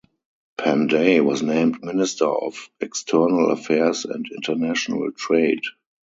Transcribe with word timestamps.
Panday 0.57 1.23
was 1.23 1.43
named 1.43 1.83
Minister 1.83 2.25
of 2.25 2.71
External 2.79 3.51
Affairs 3.51 4.03
and 4.05 4.25
International 4.35 5.11
Trade. 5.11 5.61